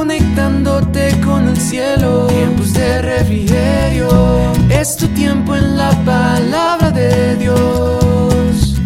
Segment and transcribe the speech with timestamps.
[0.00, 2.26] conectándote con el cielo.
[2.28, 4.08] Tiempos de refrigerio,
[4.70, 8.80] es tu tiempo en la palabra de Dios.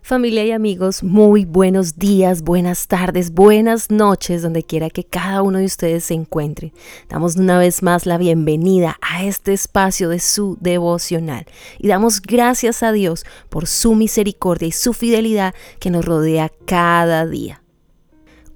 [0.00, 5.58] Familia y amigos, muy buenos días, buenas tardes, buenas noches, donde quiera que cada uno
[5.58, 6.72] de ustedes se encuentre.
[7.10, 11.44] Damos una vez más la bienvenida a este espacio de su devocional
[11.78, 17.26] y damos gracias a Dios por su misericordia y su fidelidad que nos rodea cada
[17.26, 17.61] día.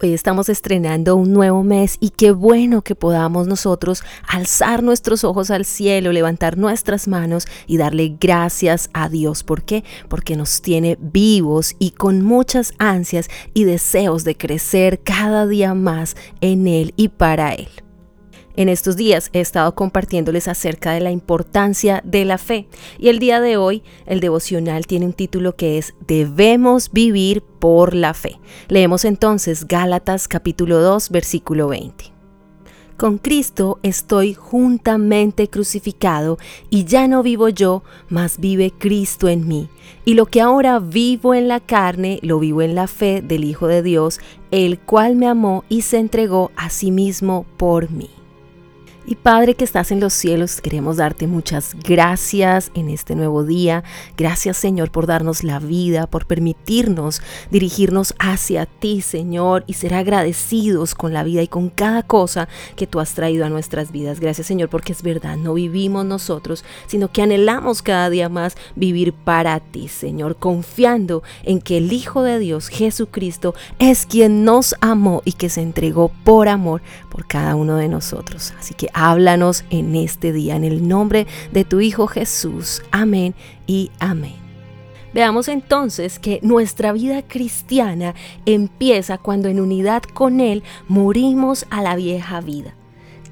[0.02, 5.50] Hoy estamos estrenando un nuevo mes y qué bueno que podamos nosotros alzar nuestros ojos
[5.50, 9.42] al cielo, levantar nuestras manos y darle gracias a Dios.
[9.42, 9.84] ¿Por qué?
[10.10, 16.14] Porque nos tiene vivos y con muchas ansias y deseos de crecer cada día más
[16.42, 17.85] en Él y para Él.
[18.56, 23.18] En estos días he estado compartiéndoles acerca de la importancia de la fe y el
[23.18, 28.40] día de hoy el devocional tiene un título que es Debemos vivir por la fe.
[28.68, 32.16] Leemos entonces Gálatas capítulo 2 versículo 20.
[32.96, 36.38] Con Cristo estoy juntamente crucificado
[36.70, 39.68] y ya no vivo yo, mas vive Cristo en mí.
[40.06, 43.66] Y lo que ahora vivo en la carne, lo vivo en la fe del Hijo
[43.66, 44.18] de Dios,
[44.50, 48.08] el cual me amó y se entregó a sí mismo por mí.
[49.08, 53.84] Y Padre que estás en los cielos, queremos darte muchas gracias en este nuevo día.
[54.16, 60.96] Gracias Señor por darnos la vida, por permitirnos dirigirnos hacia ti Señor y ser agradecidos
[60.96, 64.18] con la vida y con cada cosa que tú has traído a nuestras vidas.
[64.18, 69.12] Gracias Señor porque es verdad, no vivimos nosotros, sino que anhelamos cada día más vivir
[69.12, 75.22] para ti Señor, confiando en que el Hijo de Dios, Jesucristo, es quien nos amó
[75.24, 76.82] y que se entregó por amor
[77.16, 78.52] por cada uno de nosotros.
[78.58, 82.82] Así que háblanos en este día, en el nombre de tu Hijo Jesús.
[82.90, 83.34] Amén
[83.66, 84.36] y amén.
[85.14, 88.14] Veamos entonces que nuestra vida cristiana
[88.44, 92.74] empieza cuando en unidad con Él morimos a la vieja vida.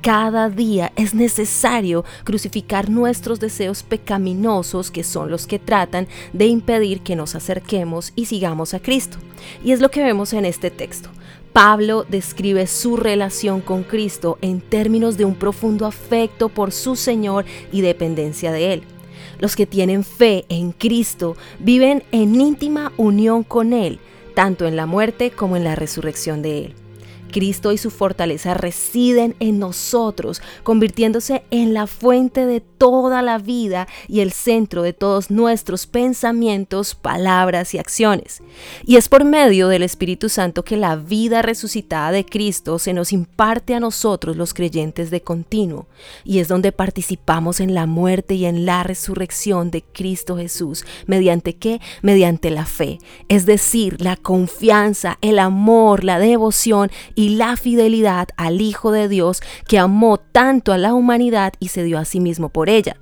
[0.04, 7.00] Cada día es necesario crucificar nuestros deseos pecaminosos que son los que tratan de impedir
[7.00, 9.16] que nos acerquemos y sigamos a Cristo.
[9.64, 11.08] Y es lo que vemos en este texto.
[11.54, 17.46] Pablo describe su relación con Cristo en términos de un profundo afecto por su Señor
[17.72, 18.82] y dependencia de Él.
[19.38, 24.00] Los que tienen fe en Cristo viven en íntima unión con Él,
[24.34, 26.83] tanto en la muerte como en la resurrección de Él.
[27.34, 33.88] Cristo y su fortaleza residen en nosotros, convirtiéndose en la fuente de toda la vida
[34.06, 38.40] y el centro de todos nuestros pensamientos, palabras y acciones.
[38.84, 43.12] Y es por medio del Espíritu Santo que la vida resucitada de Cristo se nos
[43.12, 45.88] imparte a nosotros los creyentes de continuo,
[46.22, 50.84] y es donde participamos en la muerte y en la resurrección de Cristo Jesús.
[51.08, 51.80] ¿Mediante qué?
[52.00, 58.28] Mediante la fe, es decir, la confianza, el amor, la devoción y y la fidelidad
[58.36, 62.20] al Hijo de Dios que amó tanto a la humanidad y se dio a sí
[62.20, 62.98] mismo por ella.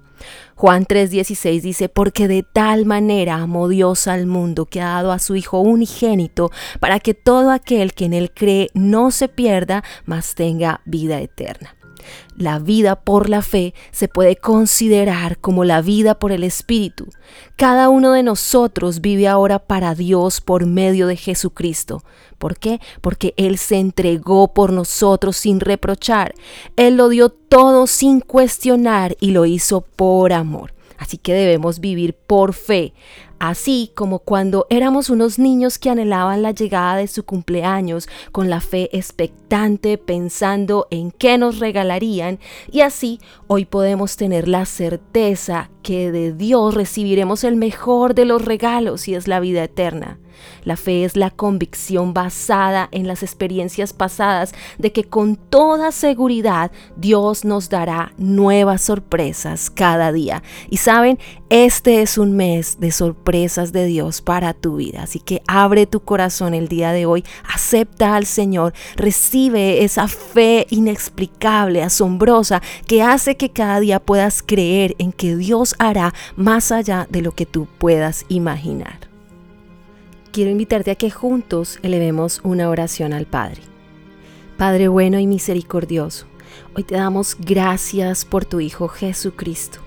[0.54, 5.18] Juan 3:16 dice, porque de tal manera amó Dios al mundo que ha dado a
[5.18, 10.36] su Hijo unigénito, para que todo aquel que en él cree no se pierda, mas
[10.36, 11.74] tenga vida eterna.
[12.36, 17.08] La vida por la fe se puede considerar como la vida por el Espíritu.
[17.56, 22.02] Cada uno de nosotros vive ahora para Dios por medio de Jesucristo.
[22.38, 22.80] ¿Por qué?
[23.00, 26.34] Porque Él se entregó por nosotros sin reprochar.
[26.76, 30.74] Él lo dio todo sin cuestionar y lo hizo por amor.
[30.98, 32.94] Así que debemos vivir por fe,
[33.42, 38.60] así como cuando éramos unos niños que anhelaban la llegada de su cumpleaños con la
[38.60, 42.38] fe expectante, pensando en qué nos regalarían,
[42.70, 48.44] y así hoy podemos tener la certeza que de Dios recibiremos el mejor de los
[48.44, 50.18] regalos y es la vida eterna.
[50.64, 56.70] La fe es la convicción basada en las experiencias pasadas de que con toda seguridad
[56.96, 60.42] Dios nos dará nuevas sorpresas cada día.
[60.70, 65.02] Y saben, este es un mes de sorpresas de Dios para tu vida.
[65.02, 70.66] Así que abre tu corazón el día de hoy, acepta al Señor, recibe esa fe
[70.70, 77.06] inexplicable, asombrosa, que hace que cada día puedas creer en que Dios hará más allá
[77.10, 79.12] de lo que tú puedas imaginar
[80.32, 83.60] quiero invitarte a que juntos elevemos una oración al Padre.
[84.56, 86.26] Padre bueno y misericordioso,
[86.74, 89.78] hoy te damos gracias por tu Hijo Jesucristo.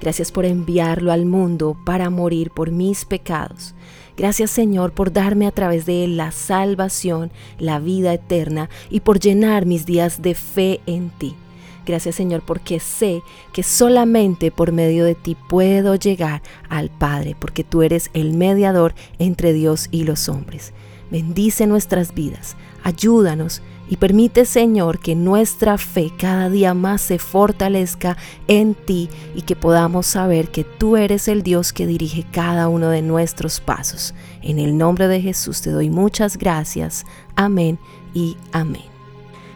[0.00, 3.74] Gracias por enviarlo al mundo para morir por mis pecados.
[4.16, 9.18] Gracias Señor por darme a través de él la salvación, la vida eterna y por
[9.18, 11.34] llenar mis días de fe en ti.
[11.86, 13.22] Gracias Señor porque sé
[13.52, 18.94] que solamente por medio de ti puedo llegar al Padre, porque tú eres el mediador
[19.18, 20.72] entre Dios y los hombres.
[21.10, 28.16] Bendice nuestras vidas, ayúdanos y permite Señor que nuestra fe cada día más se fortalezca
[28.48, 32.88] en ti y que podamos saber que tú eres el Dios que dirige cada uno
[32.88, 34.14] de nuestros pasos.
[34.42, 37.04] En el nombre de Jesús te doy muchas gracias.
[37.36, 37.78] Amén
[38.14, 38.93] y amén.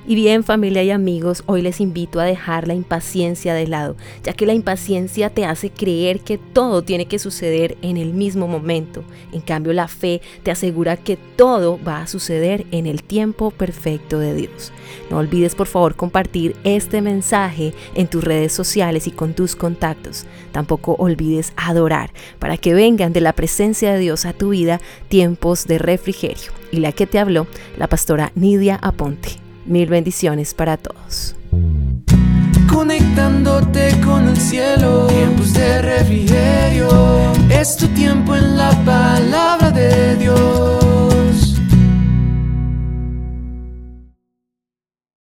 [0.08, 4.32] Y bien familia y amigos, hoy les invito a dejar la impaciencia de lado, ya
[4.32, 9.04] que la impaciencia te hace creer que todo tiene que suceder en el mismo momento.
[9.32, 14.18] En cambio la fe te asegura que todo va a suceder en el tiempo perfecto
[14.18, 14.72] de Dios.
[15.10, 20.24] No olvides por favor compartir este mensaje en tus redes sociales y con tus contactos.
[20.52, 25.66] Tampoco olvides adorar para que vengan de la presencia de Dios a tu vida tiempos
[25.66, 26.50] de refrigerio.
[26.72, 27.46] Y la que te habló,
[27.76, 29.47] la pastora Nidia Aponte.
[29.68, 31.36] Mil bendiciones para todos.
[32.72, 36.88] Conectándote con el cielo, tiempos de refrigerio.
[37.50, 38.17] Es tu tiempo